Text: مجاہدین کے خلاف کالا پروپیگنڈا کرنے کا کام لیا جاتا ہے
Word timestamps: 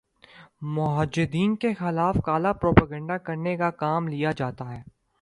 مجاہدین 0.69 1.55
کے 1.55 1.73
خلاف 1.73 2.15
کالا 2.25 2.53
پروپیگنڈا 2.53 3.17
کرنے 3.19 3.55
کا 3.57 3.69
کام 3.79 4.07
لیا 4.07 4.31
جاتا 4.37 4.71
ہے 4.73 4.81